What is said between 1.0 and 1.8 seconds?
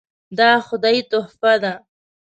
تحفه ده.